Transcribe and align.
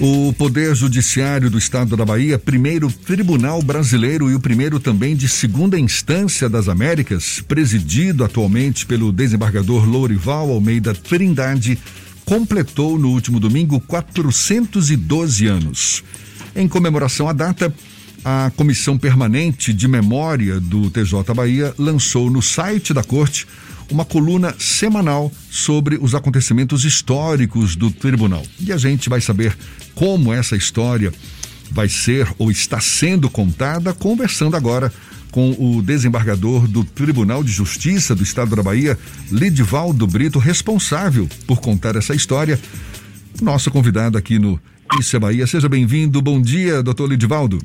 O 0.00 0.32
Poder 0.32 0.74
Judiciário 0.74 1.48
do 1.48 1.56
Estado 1.56 1.96
da 1.96 2.04
Bahia, 2.04 2.36
primeiro 2.36 2.90
Tribunal 2.90 3.62
Brasileiro 3.62 4.28
e 4.28 4.34
o 4.34 4.40
primeiro 4.40 4.80
também 4.80 5.14
de 5.14 5.28
segunda 5.28 5.78
instância 5.78 6.48
das 6.48 6.68
Américas, 6.68 7.40
presidido 7.46 8.24
atualmente 8.24 8.84
pelo 8.86 9.12
desembargador 9.12 9.88
Lourival 9.88 10.50
Almeida 10.50 10.92
Trindade, 10.94 11.78
completou 12.24 12.98
no 12.98 13.10
último 13.10 13.38
domingo 13.38 13.80
412 13.80 15.46
anos. 15.46 16.02
Em 16.56 16.66
comemoração 16.66 17.28
à 17.28 17.32
data, 17.32 17.72
a 18.24 18.50
Comissão 18.56 18.98
Permanente 18.98 19.72
de 19.72 19.86
Memória 19.86 20.58
do 20.58 20.90
TJ 20.90 21.22
Bahia 21.34 21.72
lançou 21.78 22.28
no 22.30 22.42
site 22.42 22.92
da 22.92 23.04
Corte 23.04 23.46
uma 23.90 24.04
coluna 24.04 24.54
semanal 24.58 25.30
sobre 25.50 25.98
os 26.00 26.14
acontecimentos 26.14 26.84
históricos 26.84 27.76
do 27.76 27.90
tribunal. 27.90 28.42
E 28.60 28.72
a 28.72 28.76
gente 28.76 29.08
vai 29.08 29.20
saber 29.20 29.56
como 29.94 30.32
essa 30.32 30.56
história 30.56 31.12
vai 31.70 31.88
ser 31.88 32.28
ou 32.38 32.50
está 32.50 32.80
sendo 32.80 33.28
contada, 33.28 33.92
conversando 33.92 34.56
agora 34.56 34.92
com 35.30 35.50
o 35.58 35.82
desembargador 35.82 36.68
do 36.68 36.84
Tribunal 36.84 37.42
de 37.42 37.50
Justiça 37.50 38.14
do 38.14 38.22
Estado 38.22 38.54
da 38.54 38.62
Bahia, 38.62 38.96
Lidivaldo 39.32 40.06
Brito, 40.06 40.38
responsável 40.38 41.28
por 41.44 41.60
contar 41.60 41.96
essa 41.96 42.14
história. 42.14 42.58
Nosso 43.42 43.68
convidado 43.68 44.16
aqui 44.16 44.38
no 44.38 44.60
Isso 45.00 45.16
é 45.16 45.18
Bahia. 45.18 45.44
Seja 45.44 45.68
bem-vindo. 45.68 46.22
Bom 46.22 46.40
dia, 46.40 46.84
doutor 46.84 47.10
Lidivaldo. 47.10 47.58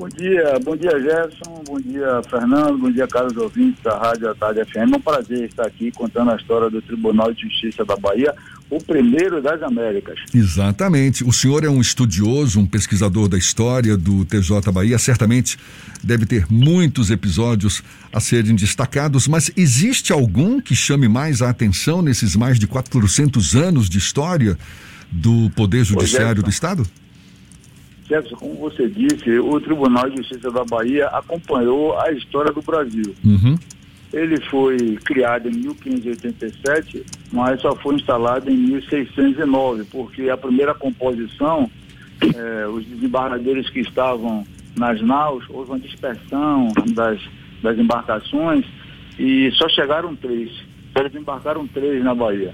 Bom 0.00 0.08
dia, 0.08 0.58
bom 0.64 0.74
dia 0.74 0.98
Gerson, 0.98 1.62
bom 1.66 1.78
dia 1.78 2.22
Fernando, 2.30 2.78
bom 2.78 2.90
dia 2.90 3.06
caros 3.06 3.36
ouvintes 3.36 3.82
da 3.82 3.98
Rádio 3.98 4.34
Tarde 4.34 4.64
FM. 4.64 4.94
É 4.94 4.96
um 4.96 5.00
prazer 5.00 5.44
estar 5.44 5.66
aqui 5.66 5.92
contando 5.92 6.30
a 6.30 6.36
história 6.36 6.70
do 6.70 6.80
Tribunal 6.80 7.34
de 7.34 7.42
Justiça 7.42 7.84
da 7.84 7.94
Bahia, 7.96 8.34
o 8.70 8.82
primeiro 8.82 9.42
das 9.42 9.62
Américas. 9.62 10.18
Exatamente. 10.34 11.22
O 11.22 11.30
senhor 11.30 11.64
é 11.64 11.68
um 11.68 11.82
estudioso, 11.82 12.58
um 12.58 12.66
pesquisador 12.66 13.28
da 13.28 13.36
história 13.36 13.94
do 13.94 14.24
TJ 14.24 14.72
Bahia, 14.72 14.98
certamente 14.98 15.58
deve 16.02 16.24
ter 16.24 16.46
muitos 16.50 17.10
episódios 17.10 17.82
a 18.10 18.20
serem 18.20 18.54
destacados, 18.54 19.28
mas 19.28 19.52
existe 19.54 20.14
algum 20.14 20.62
que 20.62 20.74
chame 20.74 21.08
mais 21.08 21.42
a 21.42 21.50
atenção 21.50 22.00
nesses 22.00 22.34
mais 22.34 22.58
de 22.58 22.66
400 22.66 23.54
anos 23.54 23.86
de 23.86 23.98
história 23.98 24.56
do 25.12 25.50
Poder 25.50 25.84
Judiciário 25.84 26.42
do 26.42 26.48
Estado? 26.48 26.86
Jefferson, 28.10 28.36
como 28.36 28.54
você 28.56 28.88
disse, 28.88 29.38
o 29.38 29.60
Tribunal 29.60 30.10
de 30.10 30.16
Justiça 30.16 30.50
da 30.50 30.64
Bahia 30.64 31.06
acompanhou 31.06 31.96
a 31.96 32.10
história 32.10 32.52
do 32.52 32.60
Brasil. 32.60 33.14
Uhum. 33.24 33.56
Ele 34.12 34.40
foi 34.50 34.76
criado 35.04 35.48
em 35.48 35.52
1587, 35.52 37.04
mas 37.30 37.60
só 37.60 37.76
foi 37.76 37.94
instalado 37.94 38.50
em 38.50 38.56
1609, 38.56 39.84
porque 39.84 40.28
a 40.28 40.36
primeira 40.36 40.74
composição, 40.74 41.70
eh, 42.20 42.66
os 42.66 42.84
desembargadores 42.84 43.70
que 43.70 43.78
estavam 43.78 44.44
nas 44.76 45.00
naus, 45.00 45.44
houve 45.48 45.70
uma 45.70 45.78
dispersão 45.78 46.72
das, 46.92 47.20
das 47.62 47.78
embarcações 47.78 48.66
e 49.16 49.52
só 49.52 49.68
chegaram 49.68 50.16
três. 50.16 50.50
Só 50.92 51.06
desembarcaram 51.06 51.64
três 51.68 52.02
na 52.02 52.12
Bahia. 52.12 52.52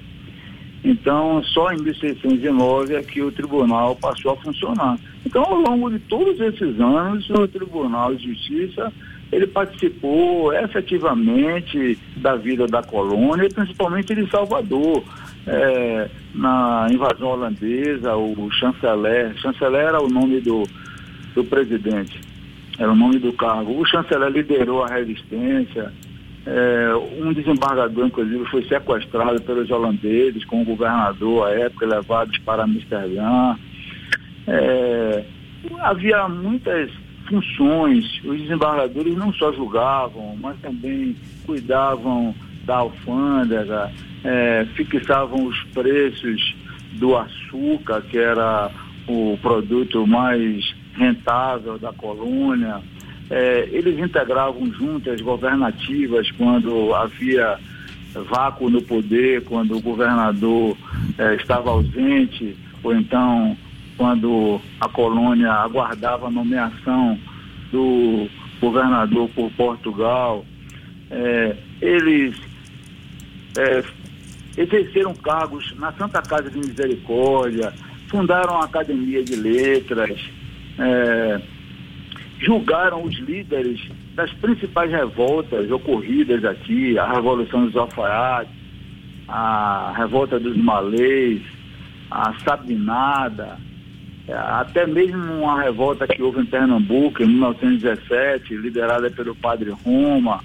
Então, 0.84 1.42
só 1.42 1.72
em 1.72 1.82
1609 1.82 2.94
é 2.94 3.02
que 3.02 3.20
o 3.20 3.32
tribunal 3.32 3.96
passou 3.96 4.32
a 4.32 4.36
funcionar. 4.36 4.98
Então, 5.24 5.42
ao 5.42 5.56
longo 5.56 5.91
de 5.91 5.98
todos 6.00 6.41
esses 6.41 6.78
anos, 6.80 7.28
o 7.30 7.48
Tribunal 7.48 8.14
de 8.14 8.28
Justiça 8.33 8.92
ele 9.33 9.46
participou 9.46 10.52
efetivamente 10.52 11.98
da 12.16 12.36
vida 12.36 12.66
da 12.66 12.83
colônia, 12.83 13.48
principalmente 13.48 14.14
de 14.14 14.30
Salvador. 14.30 15.02
É, 15.48 16.08
na 16.34 16.88
invasão 16.90 17.28
holandesa, 17.28 18.16
o 18.16 18.50
chanceler, 18.50 19.36
chanceler 19.38 19.83
era 19.83 20.02
o 20.02 20.08
nome 20.08 20.40
do, 20.40 20.64
do 21.34 21.44
presidente, 21.44 22.20
era 22.78 22.90
o 22.90 22.96
nome 22.96 23.18
do 23.18 23.33
cargo. 23.33 23.80
O 23.80 23.84
chanceler 23.84 24.30
liderou 24.30 24.83
a 24.83 24.88
resistência, 24.88 25.92
é, 26.46 26.95
um 27.20 27.33
desembargador, 27.33 28.07
inclusive, 28.07 28.45
foi 28.46 28.62
sequestrado 28.64 29.40
pelos 29.42 29.68
holandeses 29.68 30.45
com 30.45 30.62
o 30.62 30.64
governador 30.64 31.48
à 31.48 31.51
época, 31.51 31.86
levados 31.86 32.39
para 32.39 32.62
Amsterdã. 32.62 33.57
É, 34.46 35.24
havia 35.80 36.29
muitas 36.29 36.90
funções. 37.29 38.05
Os 38.24 38.40
desembargadores 38.40 39.17
não 39.17 39.33
só 39.33 39.52
julgavam, 39.52 40.36
mas 40.40 40.57
também 40.61 41.17
cuidavam 41.45 42.33
da 42.64 42.77
alfândega, 42.77 43.90
é, 44.23 44.67
fixavam 44.74 45.46
os 45.46 45.61
preços 45.74 46.55
do 46.92 47.17
açúcar, 47.17 48.02
que 48.02 48.18
era 48.18 48.70
o 49.08 49.36
produto 49.42 50.07
mais 50.07 50.74
rentável 50.95 51.77
da 51.78 51.92
colônia 51.92 52.80
é, 53.31 53.69
eles 53.73 53.98
integravam 53.98 54.73
juntas 54.73 55.20
governativas 55.20 56.31
quando 56.33 56.95
havia 56.95 57.59
vácuo 58.29 58.70
no 58.70 58.81
poder, 58.83 59.45
quando 59.45 59.77
o 59.77 59.81
governador 59.81 60.77
é, 61.19 61.35
estava 61.35 61.70
ausente, 61.70 62.57
ou 62.83 62.95
então 62.95 63.57
quando 63.97 64.61
a 64.81 64.89
colônia 64.89 65.51
aguardava 65.53 66.27
a 66.27 66.31
nomeação 66.31 67.19
do 67.73 68.29
governador 68.61 69.29
por 69.35 69.51
Portugal. 69.53 70.45
É, 71.11 71.57
eles 71.81 72.37
é, 73.57 73.83
exerceram 74.57 75.14
cargos 75.14 75.75
na 75.79 75.93
Santa 75.93 76.23
Casa 76.23 76.51
de 76.51 76.58
Misericórdia, 76.58 77.73
fundaram 78.08 78.61
a 78.61 78.64
Academia 78.64 79.23
de 79.23 79.37
Letras, 79.37 80.19
é, 80.79 81.41
julgaram 82.39 83.05
os 83.05 83.14
líderes 83.19 83.80
das 84.14 84.33
principais 84.35 84.91
revoltas 84.91 85.70
ocorridas 85.70 86.45
aqui, 86.45 86.98
a 86.98 87.13
Revolução 87.13 87.67
dos 87.67 87.77
Alfaiates, 87.77 88.55
a 89.29 89.92
Revolta 89.97 90.39
dos 90.39 90.57
Malês, 90.57 91.42
a 92.11 92.35
Sabinada, 92.45 93.58
até 94.29 94.86
mesmo 94.86 95.42
uma 95.42 95.63
revolta 95.63 96.07
que 96.07 96.23
houve 96.23 96.41
em 96.41 96.46
Pernambuco 96.46 97.23
em 97.23 97.27
1917, 97.27 98.57
liderada 98.57 99.11
pelo 99.11 99.35
Padre 99.36 99.70
Roma. 99.70 100.42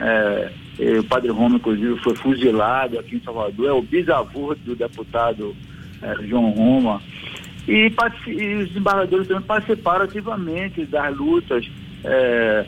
É, 0.00 0.50
o 0.98 1.04
Padre 1.04 1.30
Roma, 1.30 1.56
inclusive, 1.56 1.96
foi 2.00 2.16
fuzilado 2.16 2.98
aqui 2.98 3.16
em 3.16 3.22
Salvador, 3.22 3.68
é 3.68 3.72
o 3.72 3.82
bisavô 3.82 4.54
do 4.54 4.74
deputado 4.74 5.54
é, 6.02 6.26
João 6.26 6.50
Roma. 6.50 7.00
E, 7.68 7.92
e 8.26 8.54
os 8.56 8.68
desembargadores 8.68 9.28
também 9.28 9.44
participaram 9.44 10.04
ativamente 10.04 10.84
das 10.86 11.16
lutas 11.16 11.68
é, 12.04 12.66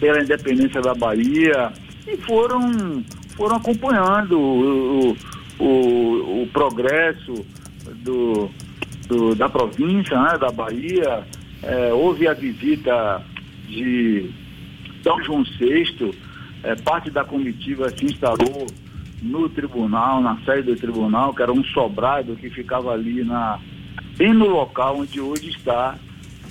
pela 0.00 0.22
independência 0.22 0.80
da 0.80 0.94
Bahia 0.94 1.72
e 2.06 2.16
foram, 2.16 3.04
foram 3.36 3.56
acompanhando 3.56 4.38
o, 4.38 5.16
o, 5.58 6.42
o 6.42 6.48
progresso 6.52 7.44
do, 8.02 8.50
do, 9.06 9.34
da 9.34 9.48
província, 9.48 10.20
né, 10.20 10.38
da 10.38 10.50
Bahia. 10.50 11.24
É, 11.62 11.92
houve 11.92 12.26
a 12.26 12.32
visita 12.32 13.22
de 13.68 14.30
São 15.02 15.22
João 15.22 15.44
VI, 15.44 16.12
é, 16.64 16.74
parte 16.76 17.10
da 17.10 17.24
comitiva 17.24 17.88
se 17.90 18.06
instalou 18.06 18.66
no 19.22 19.48
tribunal, 19.48 20.20
na 20.20 20.36
sede 20.44 20.62
do 20.62 20.76
tribunal, 20.76 21.32
que 21.32 21.42
era 21.42 21.52
um 21.52 21.64
sobrado 21.64 22.36
que 22.36 22.50
ficava 22.50 22.92
ali 22.92 23.22
na, 23.22 23.58
bem 24.16 24.32
no 24.32 24.48
local 24.48 24.98
onde 24.98 25.20
hoje 25.20 25.50
está 25.50 25.96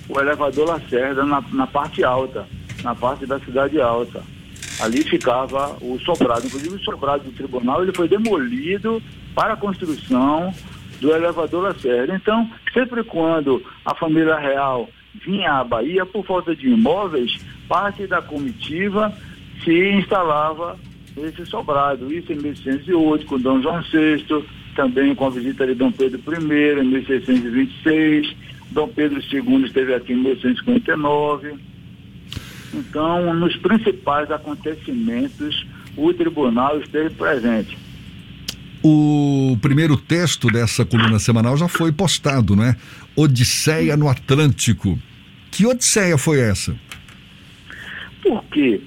o 0.08 0.20
elevador 0.20 0.68
Lacerda, 0.68 1.26
na, 1.26 1.44
na 1.52 1.68
parte 1.68 2.04
alta, 2.04 2.48
na 2.84 2.96
parte 2.96 3.26
da 3.26 3.40
cidade 3.40 3.80
alta. 3.80 4.24
Ali 4.80 5.04
ficava 5.04 5.78
o 5.82 6.00
sobrado, 6.00 6.48
inclusive 6.48 6.76
o 6.76 6.84
sobrado 6.84 7.26
do 7.26 7.32
tribunal, 7.32 7.84
ele 7.84 7.94
foi 7.94 8.08
demolido 8.08 9.02
para 9.36 9.54
a 9.54 9.58
construção 9.58 10.54
do 11.00 11.14
elevador 11.14 11.64
Lacerda. 11.64 12.16
Então, 12.16 12.50
sempre 12.74 13.04
quando 13.04 13.64
a 13.86 13.94
família 13.94 14.38
real 14.38 14.90
vinha 15.26 15.54
à 15.54 15.64
Bahia, 15.64 16.06
por 16.06 16.26
falta 16.26 16.56
de 16.56 16.70
imóveis, 16.70 17.38
parte 17.68 18.08
da 18.08 18.22
comitiva 18.22 19.14
se 19.64 19.92
instalava 19.92 20.78
esse 21.18 21.46
sobrado. 21.46 22.12
Isso 22.14 22.32
em 22.32 22.38
1608, 22.38 23.26
com 23.26 23.40
Dom 23.40 23.62
João 23.62 23.82
VI, 23.82 24.26
também 24.76 25.14
com 25.16 25.26
a 25.26 25.30
visita 25.30 25.66
de 25.66 25.74
Dom 25.74 25.92
Pedro 25.92 26.20
I, 26.20 26.80
em 26.80 26.86
1626. 26.86 28.36
Dom 28.72 28.88
Pedro 28.88 29.22
II 29.22 29.66
esteve 29.66 29.94
aqui 29.94 30.14
em 30.14 30.18
1659. 30.18 31.56
Então, 32.74 33.34
nos 33.34 33.56
principais 33.58 34.32
acontecimentos, 34.32 35.66
o 35.98 36.14
tribunal 36.14 36.80
esteve 36.80 37.10
presente. 37.12 37.78
O 38.84 39.58
primeiro 39.62 39.96
texto 39.96 40.48
dessa 40.48 40.84
coluna 40.84 41.20
semanal 41.20 41.56
já 41.56 41.68
foi 41.68 41.92
postado, 41.92 42.56
não 42.56 42.64
é? 42.64 42.76
Odisseia 43.16 43.96
no 43.96 44.10
Atlântico. 44.10 44.98
Que 45.52 45.66
Odisseia 45.68 46.18
foi 46.18 46.40
essa? 46.40 46.76
Por 48.24 48.44
quê? 48.46 48.82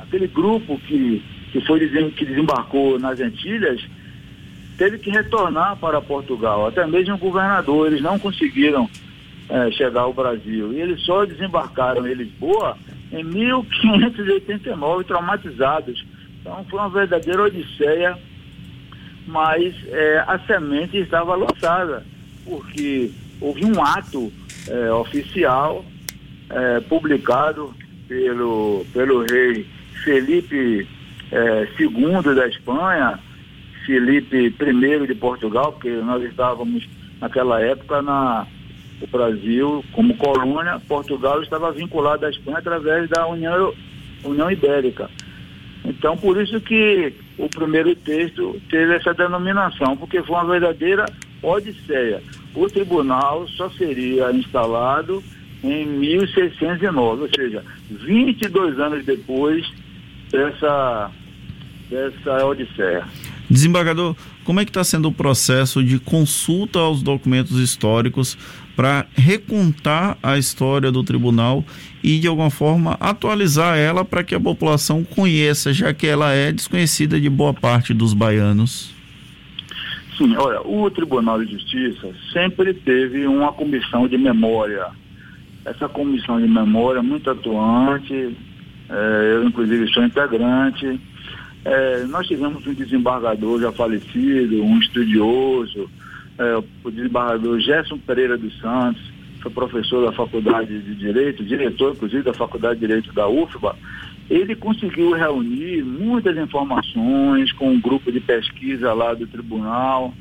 aquele 0.00 0.26
grupo 0.28 0.78
que, 0.80 1.22
que 1.52 1.60
foi 1.62 1.80
que 2.10 2.24
desembarcou 2.24 2.98
nas 2.98 3.18
Antilhas 3.20 3.80
teve 4.76 4.98
que 4.98 5.10
retornar 5.10 5.76
para 5.76 6.00
Portugal. 6.00 6.68
Até 6.68 6.86
mesmo 6.86 7.14
o 7.14 7.18
governador, 7.18 7.88
eles 7.88 8.00
não 8.00 8.18
conseguiram 8.18 8.88
é, 9.48 9.70
chegar 9.72 10.02
ao 10.02 10.12
Brasil. 10.12 10.72
E 10.72 10.80
eles 10.80 11.02
só 11.02 11.24
desembarcaram 11.24 12.06
em 12.06 12.14
Lisboa 12.14 12.78
em 13.10 13.24
1589, 13.24 15.04
traumatizados. 15.04 16.04
Então 16.40 16.64
foi 16.70 16.78
uma 16.78 16.88
verdadeira 16.88 17.42
odisseia 17.42 18.16
mas 19.28 19.74
é, 19.88 20.24
a 20.26 20.38
semente 20.46 20.96
estava 20.96 21.36
lançada, 21.36 22.04
porque 22.44 23.10
houve 23.40 23.64
um 23.64 23.84
ato 23.84 24.32
é, 24.68 24.92
oficial 24.92 25.84
é, 26.50 26.80
publicado 26.80 27.74
pelo, 28.06 28.84
pelo 28.92 29.24
rei 29.24 29.66
Felipe 30.04 30.56
II 30.56 32.30
é, 32.30 32.34
da 32.34 32.46
Espanha, 32.46 33.18
Felipe 33.84 34.54
I 34.60 35.06
de 35.06 35.14
Portugal, 35.14 35.72
porque 35.72 35.90
nós 35.90 36.22
estávamos 36.22 36.88
naquela 37.20 37.60
época 37.60 38.02
na 38.02 38.46
o 39.00 39.06
Brasil 39.06 39.84
como 39.92 40.16
colônia, 40.16 40.80
Portugal 40.88 41.40
estava 41.42 41.70
vinculado 41.70 42.26
à 42.26 42.30
Espanha 42.30 42.58
através 42.58 43.08
da 43.08 43.26
União, 43.26 43.72
União 44.24 44.50
Ibérica. 44.50 45.08
Então, 45.84 46.16
por 46.16 46.40
isso 46.40 46.60
que 46.60 47.12
o 47.38 47.48
primeiro 47.48 47.94
texto 47.94 48.60
teve 48.68 48.96
essa 48.96 49.14
denominação, 49.14 49.96
porque 49.96 50.22
foi 50.22 50.36
uma 50.36 50.46
verdadeira 50.46 51.06
odisseia. 51.42 52.22
O 52.58 52.68
tribunal 52.68 53.46
só 53.50 53.70
seria 53.70 54.32
instalado 54.32 55.22
em 55.62 55.86
1609, 55.86 57.22
ou 57.22 57.28
seja, 57.28 57.64
22 57.88 58.80
anos 58.80 59.04
depois 59.04 59.64
dessa, 60.28 61.08
dessa 61.88 62.44
odisseia. 62.44 63.04
Desembargador, 63.48 64.16
como 64.42 64.58
é 64.58 64.64
que 64.64 64.70
está 64.70 64.82
sendo 64.82 65.06
o 65.06 65.12
processo 65.12 65.84
de 65.84 66.00
consulta 66.00 66.80
aos 66.80 67.00
documentos 67.00 67.60
históricos 67.60 68.36
para 68.74 69.06
recontar 69.14 70.18
a 70.20 70.36
história 70.36 70.90
do 70.90 71.04
tribunal 71.04 71.64
e, 72.02 72.18
de 72.18 72.26
alguma 72.26 72.50
forma, 72.50 72.96
atualizar 72.98 73.78
ela 73.78 74.04
para 74.04 74.24
que 74.24 74.34
a 74.34 74.40
população 74.40 75.04
conheça, 75.04 75.72
já 75.72 75.94
que 75.94 76.08
ela 76.08 76.32
é 76.32 76.50
desconhecida 76.50 77.20
de 77.20 77.30
boa 77.30 77.54
parte 77.54 77.94
dos 77.94 78.14
baianos? 78.14 78.97
Sim, 80.18 80.36
olha, 80.36 80.60
o 80.62 80.90
Tribunal 80.90 81.44
de 81.44 81.52
Justiça 81.52 82.12
sempre 82.32 82.74
teve 82.74 83.24
uma 83.28 83.52
comissão 83.52 84.08
de 84.08 84.18
memória. 84.18 84.88
Essa 85.64 85.88
comissão 85.88 86.40
de 86.40 86.48
memória 86.48 86.98
é 86.98 87.02
muito 87.02 87.30
atuante, 87.30 88.36
é, 88.90 89.32
eu, 89.34 89.44
inclusive, 89.44 89.86
sou 89.92 90.02
integrante. 90.02 91.00
É, 91.64 92.04
nós 92.06 92.26
tivemos 92.26 92.66
um 92.66 92.74
desembargador 92.74 93.60
já 93.60 93.70
falecido, 93.70 94.60
um 94.60 94.80
estudioso, 94.80 95.88
é, 96.36 96.64
o 96.82 96.90
desembargador 96.90 97.60
Gerson 97.60 97.98
Pereira 97.98 98.36
dos 98.36 98.58
Santos, 98.58 99.00
foi 99.40 99.52
professor 99.52 100.04
da 100.04 100.10
Faculdade 100.10 100.80
de 100.80 100.96
Direito, 100.96 101.44
diretor, 101.44 101.92
inclusive, 101.92 102.24
da 102.24 102.34
Faculdade 102.34 102.80
de 102.80 102.86
Direito 102.88 103.12
da 103.12 103.28
UFBA, 103.28 103.76
ele 104.30 104.54
conseguiu 104.54 105.12
reunir 105.12 105.82
muitas 105.82 106.36
informações 106.36 107.52
com 107.52 107.70
um 107.70 107.80
grupo 107.80 108.12
de 108.12 108.20
pesquisa 108.20 108.92
lá 108.92 109.14
do 109.14 109.26
tribunal. 109.26 110.12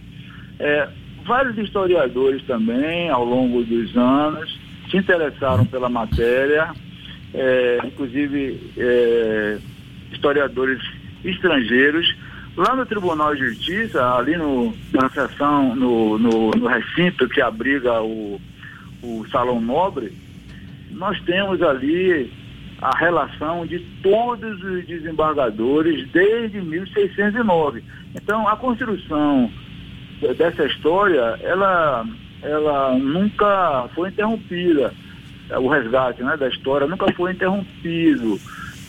É, 0.60 0.90
vários 1.26 1.58
historiadores 1.58 2.42
também, 2.44 3.10
ao 3.10 3.26
longo 3.26 3.64
dos 3.64 3.96
anos, 3.98 4.60
se 4.90 4.98
interessaram 4.98 5.66
pela 5.66 5.90
matéria, 5.90 6.72
é, 7.34 7.80
inclusive 7.84 8.60
é, 8.78 9.58
historiadores 10.12 10.82
estrangeiros 11.26 12.16
Lá 12.58 12.76
no 12.76 12.88
Tribunal 12.88 13.36
de 13.36 13.50
Justiça, 13.50 14.16
ali 14.16 14.36
no, 14.36 14.74
na 14.92 15.08
seção, 15.10 15.76
no, 15.76 16.18
no, 16.18 16.50
no 16.50 16.66
recinto 16.66 17.30
que 17.30 17.40
abriga 17.40 18.02
o, 18.02 18.42
o 19.04 19.24
Salão 19.32 19.62
Nobre, 19.62 20.12
nós 20.90 21.22
temos 21.22 21.62
ali 21.62 22.34
a 22.82 22.96
relação 22.98 23.66
de 23.66 23.80
todos 24.02 24.64
os 24.64 24.86
desembargadores 24.86 26.08
desde 26.10 26.62
1609. 26.62 27.84
Então, 28.16 28.48
a 28.48 28.56
construção 28.56 29.52
dessa 30.38 30.66
história, 30.66 31.40
ela, 31.42 32.06
ela 32.42 32.96
nunca 32.98 33.90
foi 33.96 34.10
interrompida. 34.10 34.94
O 35.60 35.68
resgate 35.68 36.22
né, 36.24 36.36
da 36.38 36.50
história 36.50 36.88
nunca 36.88 37.12
foi 37.14 37.32
interrompido. 37.32 38.40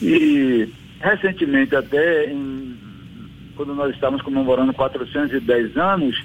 E 0.02 0.68
recentemente, 1.00 1.74
até 1.74 2.30
em 2.30 2.76
quando 3.56 3.74
nós 3.74 3.92
estávamos 3.94 4.22
comemorando 4.22 4.72
410 4.72 5.76
anos, 5.76 6.24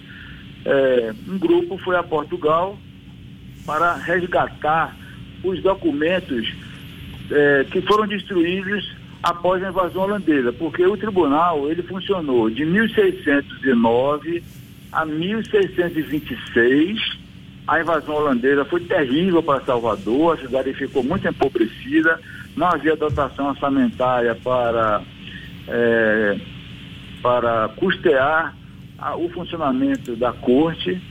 é, 0.66 1.14
um 1.28 1.38
grupo 1.38 1.78
foi 1.78 1.96
a 1.96 2.04
Portugal 2.04 2.78
para 3.66 3.96
resgatar 3.96 4.96
os 5.44 5.62
documentos 5.62 6.54
é, 7.32 7.66
que 7.70 7.82
foram 7.82 8.08
destruídos 8.08 8.96
após 9.22 9.64
a 9.64 9.70
invasão 9.70 10.04
holandesa, 10.04 10.52
porque 10.52 10.86
o 10.86 10.98
tribunal 10.98 11.70
ele 11.70 11.84
funcionou 11.84 12.50
de 12.50 12.66
1609 12.66 14.44
a 14.92 15.06
1626. 15.06 17.24
A 17.66 17.80
invasão 17.80 18.16
holandesa 18.16 18.66
foi 18.66 18.82
terrível 18.82 19.42
para 19.42 19.64
Salvador, 19.64 20.38
a 20.38 20.42
cidade 20.42 20.74
ficou 20.74 21.02
muito 21.02 21.26
empobrecida, 21.26 22.20
não 22.58 22.68
havia 22.68 22.96
dotação 22.96 23.48
orçamentária 23.48 24.36
para 24.36 25.02
é, 25.68 26.38
para 27.22 27.70
custear 27.70 28.54
a, 28.98 29.16
o 29.16 29.30
funcionamento 29.30 30.14
da 30.18 30.34
corte 30.34 31.02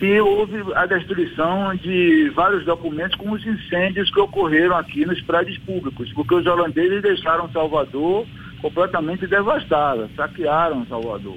e 0.00 0.20
houve 0.20 0.56
a 0.74 0.84
destruição 0.84 1.74
de 1.74 2.30
vários 2.34 2.64
documentos 2.64 3.16
com 3.16 3.32
os 3.32 3.44
incêndios 3.46 4.10
que 4.12 4.20
ocorreram 4.20 4.76
aqui 4.76 5.06
nos 5.06 5.20
prédios 5.22 5.56
públicos, 5.58 6.12
porque 6.12 6.34
os 6.34 6.46
holandeses 6.46 7.00
deixaram 7.02 7.50
Salvador 7.50 8.26
completamente 8.60 9.26
devastada, 9.26 10.08
saquearam 10.14 10.86
Salvador. 10.86 11.36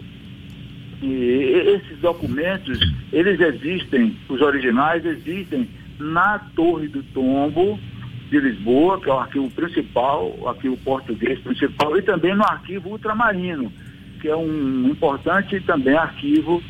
E 1.01 1.77
esses 1.77 1.99
documentos, 1.99 2.77
eles 3.13 3.39
existem, 3.39 4.17
os 4.27 4.41
originais 4.41 5.05
existem 5.05 5.69
na 5.97 6.39
Torre 6.53 6.89
do 6.89 7.01
Tombo 7.03 7.79
de 8.29 8.39
Lisboa, 8.39 8.99
que 8.99 9.09
é 9.09 9.13
o 9.13 9.19
arquivo 9.19 9.49
principal, 9.51 10.35
o 10.37 10.49
arquivo 10.49 10.75
português 10.77 11.39
principal, 11.39 11.97
e 11.97 12.01
também 12.01 12.35
no 12.35 12.43
arquivo 12.43 12.89
ultramarino, 12.89 13.71
que 14.19 14.27
é 14.27 14.35
um 14.35 14.89
importante 14.89 15.61
também 15.61 15.95
arquivo 15.95 16.61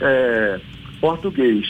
é, 0.00 0.60
português. 1.00 1.66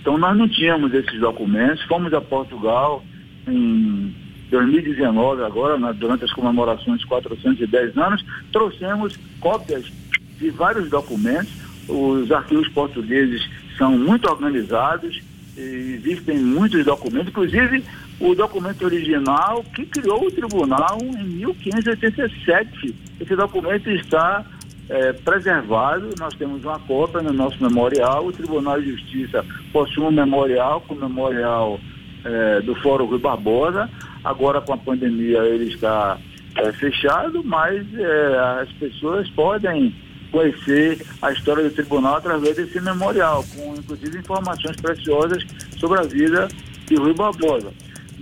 Então 0.00 0.18
nós 0.18 0.36
não 0.36 0.48
tínhamos 0.48 0.92
esses 0.92 1.18
documentos, 1.20 1.82
fomos 1.84 2.12
a 2.12 2.20
Portugal 2.20 3.04
em 3.46 4.14
2019, 4.50 5.42
agora, 5.42 5.78
na, 5.78 5.92
durante 5.92 6.24
as 6.24 6.32
comemorações 6.32 7.00
de 7.00 7.06
410 7.06 7.96
anos, 7.96 8.24
trouxemos 8.52 9.18
cópias 9.40 9.90
de 10.38 10.50
vários 10.50 10.90
documentos. 10.90 11.50
Os 11.88 12.30
arquivos 12.30 12.68
portugueses 12.68 13.48
são 13.78 13.98
muito 13.98 14.28
organizados, 14.28 15.20
existem 15.56 16.38
muitos 16.38 16.84
documentos, 16.84 17.28
inclusive 17.28 17.82
o 18.20 18.34
documento 18.34 18.84
original 18.84 19.64
que 19.74 19.84
criou 19.86 20.26
o 20.26 20.30
tribunal 20.30 20.98
em 21.00 21.24
1587. 21.24 22.94
Esse 23.20 23.34
documento 23.34 23.90
está 23.90 24.44
é, 24.92 25.12
preservado. 25.14 26.10
Nós 26.18 26.34
temos 26.34 26.62
uma 26.64 26.78
cópia 26.80 27.22
no 27.22 27.32
nosso 27.32 27.62
memorial. 27.62 28.26
O 28.26 28.32
Tribunal 28.32 28.80
de 28.80 28.90
Justiça 28.90 29.44
possui 29.72 30.04
um 30.04 30.12
memorial, 30.12 30.82
com 30.82 30.94
o 30.94 31.00
memorial 31.00 31.80
é, 32.24 32.60
do 32.60 32.74
Fórum 32.76 33.06
Rui 33.06 33.18
Barbosa. 33.18 33.88
Agora, 34.22 34.60
com 34.60 34.74
a 34.74 34.76
pandemia, 34.78 35.38
ele 35.38 35.72
está 35.72 36.18
é, 36.56 36.72
fechado, 36.72 37.42
mas 37.42 37.82
é, 37.94 38.60
as 38.60 38.70
pessoas 38.72 39.28
podem 39.30 39.94
conhecer 40.30 41.04
a 41.20 41.32
história 41.32 41.64
do 41.64 41.70
tribunal 41.70 42.16
através 42.16 42.56
desse 42.56 42.80
memorial, 42.80 43.44
com 43.54 43.74
inclusive 43.74 44.18
informações 44.18 44.76
preciosas 44.76 45.44
sobre 45.76 46.00
a 46.00 46.02
vida 46.02 46.48
de 46.86 46.96
Rui 46.96 47.14
Barbosa. 47.14 47.72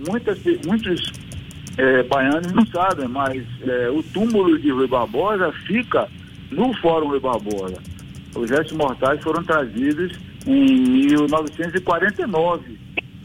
Muitas, 0.07 0.39
muitos 0.65 1.11
é, 1.77 2.03
baianos 2.03 2.51
não 2.51 2.65
sabem, 2.65 3.07
mas 3.07 3.43
é, 3.61 3.89
o 3.89 4.01
túmulo 4.03 4.57
de 4.57 4.71
Rui 4.71 4.87
Barbosa 4.87 5.51
fica 5.65 6.07
no 6.51 6.73
Fórum 6.75 7.07
Rui 7.07 7.19
Barbosa. 7.19 7.77
Os 8.35 8.49
restos 8.49 8.77
mortais 8.77 9.21
foram 9.21 9.43
trazidos 9.43 10.17
em 10.45 11.05
1949, 11.07 12.77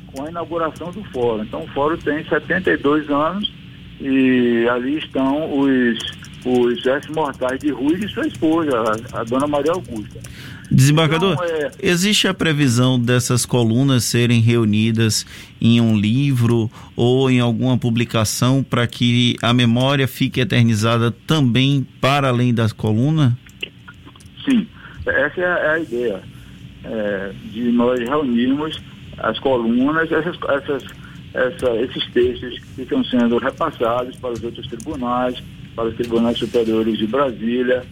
com 0.06 0.24
a 0.24 0.30
inauguração 0.30 0.90
do 0.90 1.04
fórum. 1.10 1.42
Então 1.44 1.62
o 1.62 1.68
fórum 1.68 1.96
tem 1.98 2.24
72 2.24 3.08
anos 3.10 3.52
e 4.00 4.66
ali 4.68 4.98
estão 4.98 5.58
os, 5.58 5.98
os 6.86 6.92
restos 6.92 7.14
mortais 7.14 7.58
de 7.58 7.70
Rui 7.70 7.96
e 7.96 8.08
sua 8.08 8.26
esposa, 8.26 8.70
a, 9.12 9.20
a 9.20 9.24
dona 9.24 9.46
Maria 9.46 9.72
Augusta. 9.72 10.20
Desembargador, 10.70 11.34
então, 11.34 11.44
é... 11.44 11.70
existe 11.80 12.26
a 12.26 12.34
previsão 12.34 12.98
dessas 12.98 13.44
colunas 13.44 14.04
serem 14.04 14.40
reunidas 14.40 15.26
em 15.60 15.80
um 15.80 15.96
livro 15.96 16.70
ou 16.94 17.30
em 17.30 17.40
alguma 17.40 17.76
publicação 17.76 18.62
para 18.62 18.86
que 18.86 19.36
a 19.42 19.52
memória 19.52 20.08
fique 20.08 20.40
eternizada 20.40 21.10
também 21.26 21.86
para 22.00 22.28
além 22.28 22.54
das 22.54 22.72
colunas? 22.72 23.32
Sim, 24.44 24.66
essa 25.06 25.40
é 25.40 25.70
a 25.70 25.78
ideia 25.78 26.22
é, 26.84 27.32
de 27.52 27.70
nós 27.72 27.98
reunirmos 28.00 28.80
as 29.18 29.38
colunas, 29.38 30.10
essas, 30.10 30.36
essas, 30.48 30.84
essa, 31.32 31.76
esses 31.76 32.06
textos 32.12 32.58
que 32.74 32.82
estão 32.82 33.02
sendo 33.04 33.38
repassados 33.38 34.16
para 34.16 34.32
os 34.32 34.42
outros 34.42 34.66
tribunais, 34.66 35.42
para 35.76 35.88
os 35.88 35.94
tribunais 35.94 36.38
superiores 36.38 36.98
de 36.98 37.06
Brasília, 37.06 37.84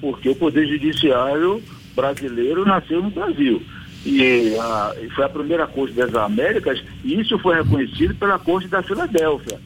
porque 0.00 0.28
o 0.28 0.36
Poder 0.36 0.68
Judiciário 0.68 1.62
brasileiro 1.96 2.64
nasceu 2.64 3.02
no 3.02 3.10
Brasil. 3.10 3.62
E 4.04 4.54
a, 4.60 4.94
foi 5.14 5.24
a 5.24 5.28
primeira 5.28 5.66
Corte 5.66 5.94
das 5.94 6.14
Américas, 6.14 6.82
e 7.02 7.20
isso 7.20 7.38
foi 7.38 7.56
reconhecido 7.56 8.14
pela 8.14 8.38
Corte 8.38 8.68
da 8.68 8.82
Filadélfia, 8.82 9.58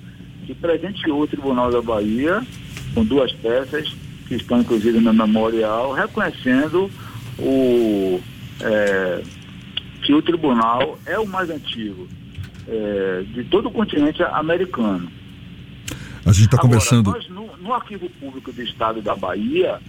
que 0.46 0.54
presenteou 0.54 1.22
o 1.22 1.26
Tribunal 1.26 1.70
da 1.72 1.82
Bahia 1.82 2.40
com 2.94 3.04
duas 3.04 3.32
peças, 3.32 3.94
que 4.28 4.36
estão 4.36 4.60
inclusive 4.60 5.00
no 5.00 5.12
memorial, 5.12 5.92
reconhecendo 5.92 6.90
o, 7.38 8.20
é, 8.60 9.22
que 10.02 10.14
o 10.14 10.22
tribunal 10.22 10.98
é 11.04 11.18
o 11.18 11.26
mais 11.26 11.50
antigo 11.50 12.08
é, 12.68 13.24
de 13.32 13.44
todo 13.44 13.68
o 13.68 13.72
continente 13.72 14.22
americano. 14.22 15.08
Gente 16.36 16.44
está 16.44 16.58
conversando. 16.58 17.10
Nós, 17.12 17.26
no, 17.30 17.56
no 17.56 17.72
Arquivo 17.72 18.10
Público 18.10 18.52
do 18.52 18.62
Estado 18.62 19.00
da 19.00 19.16
Bahia, 19.16 19.80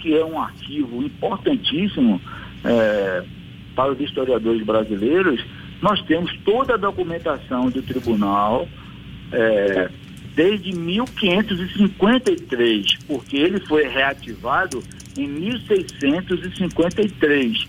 que 0.00 0.16
é 0.16 0.24
um 0.24 0.40
arquivo 0.40 1.02
importantíssimo 1.02 2.20
é, 2.64 3.24
para 3.74 3.90
os 3.90 4.00
historiadores 4.00 4.64
brasileiros, 4.64 5.44
nós 5.82 6.00
temos 6.02 6.32
toda 6.44 6.74
a 6.74 6.76
documentação 6.76 7.68
do 7.68 7.82
tribunal 7.82 8.68
é, 9.32 9.90
desde 10.36 10.72
1553, 10.72 12.94
porque 13.08 13.36
ele 13.36 13.58
foi 13.66 13.88
reativado 13.88 14.80
em 15.16 15.26
1653, 15.26 17.66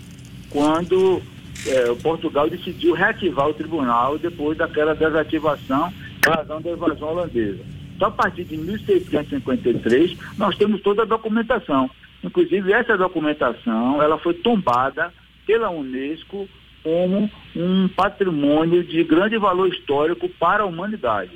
quando 0.51 1.19
é, 1.65 1.95
Portugal 1.95 2.47
decidiu 2.47 2.93
reativar 2.93 3.49
o 3.49 3.55
tribunal 3.55 4.19
depois 4.19 4.55
daquela 4.55 4.93
desativação 4.93 5.91
em 6.27 6.29
razão 6.29 6.61
da 6.61 6.69
invasão 6.69 7.07
holandesa. 7.07 7.78
Então, 7.99 8.07
a 8.07 8.11
partir 8.11 8.45
de 8.45 8.55
1653, 8.55 10.17
nós 10.37 10.55
temos 10.55 10.79
toda 10.79 11.01
a 11.01 11.05
documentação. 11.05 11.91
Inclusive, 12.23 12.71
essa 12.71 12.97
documentação 12.97 14.01
ela 14.01 14.17
foi 14.17 14.35
tombada 14.35 15.13
pela 15.45 15.69
Unesco 15.69 16.47
como 16.81 17.29
um 17.53 17.89
patrimônio 17.89 18.85
de 18.85 19.03
grande 19.03 19.37
valor 19.37 19.67
histórico 19.67 20.29
para 20.39 20.63
a 20.63 20.65
humanidade. 20.65 21.31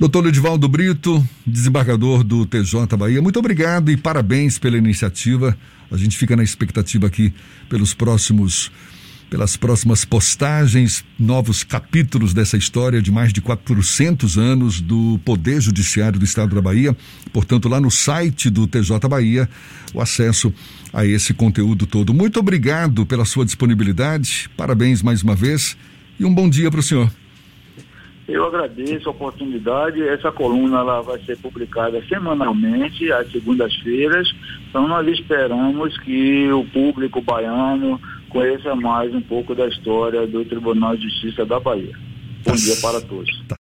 Doutor 0.00 0.28
Edivaldo 0.28 0.66
Brito, 0.66 1.22
desembargador 1.46 2.24
do 2.24 2.46
TJ 2.46 2.86
Bahia, 2.96 3.20
muito 3.20 3.38
obrigado 3.38 3.90
e 3.90 3.98
parabéns 3.98 4.58
pela 4.58 4.78
iniciativa. 4.78 5.54
A 5.92 5.98
gente 5.98 6.16
fica 6.16 6.36
na 6.36 6.42
expectativa 6.42 7.06
aqui 7.06 7.34
pelos 7.68 7.92
próximos 7.92 8.72
pelas 9.28 9.56
próximas 9.56 10.04
postagens, 10.04 11.04
novos 11.18 11.62
capítulos 11.62 12.32
dessa 12.32 12.56
história 12.56 13.02
de 13.02 13.10
mais 13.10 13.32
de 13.32 13.40
400 13.40 14.38
anos 14.38 14.80
do 14.80 15.20
Poder 15.24 15.60
Judiciário 15.60 16.18
do 16.18 16.24
Estado 16.24 16.54
da 16.54 16.62
Bahia. 16.62 16.96
Portanto, 17.32 17.68
lá 17.68 17.80
no 17.80 17.90
site 17.90 18.48
do 18.50 18.66
TJ 18.66 19.06
Bahia, 19.08 19.48
o 19.92 20.00
acesso 20.00 20.52
a 20.92 21.04
esse 21.04 21.34
conteúdo 21.34 21.86
todo. 21.86 22.14
Muito 22.14 22.40
obrigado 22.40 23.04
pela 23.04 23.24
sua 23.24 23.44
disponibilidade, 23.44 24.48
parabéns 24.56 25.02
mais 25.02 25.22
uma 25.22 25.34
vez 25.34 25.76
e 26.18 26.24
um 26.24 26.34
bom 26.34 26.48
dia 26.48 26.70
para 26.70 26.80
o 26.80 26.82
senhor. 26.82 27.10
Eu 28.28 28.44
agradeço 28.44 29.08
a 29.08 29.12
oportunidade. 29.12 30.06
Essa 30.06 30.30
coluna 30.30 30.80
ela 30.80 31.00
vai 31.00 31.18
ser 31.20 31.38
publicada 31.38 32.02
semanalmente, 32.06 33.10
às 33.10 33.32
segundas-feiras. 33.32 34.30
Então, 34.68 34.86
nós 34.86 35.08
esperamos 35.08 35.96
que 36.00 36.52
o 36.52 36.62
público 36.66 37.22
baiano 37.22 37.98
conheça 38.28 38.74
mais 38.74 39.14
um 39.14 39.20
pouco 39.20 39.54
da 39.54 39.66
história 39.66 40.26
do 40.26 40.44
Tribunal 40.44 40.96
de 40.96 41.02
Justiça 41.02 41.44
da 41.44 41.58
Bahia. 41.58 41.94
Bom 42.44 42.52
tá 42.52 42.56
dia 42.56 42.76
para 42.80 43.00
todos. 43.00 43.44
Tá 43.48 43.57